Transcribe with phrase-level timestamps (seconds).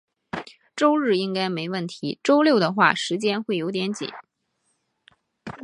[0.75, 4.11] 周日应该没问题，周六的话，时间会有点紧。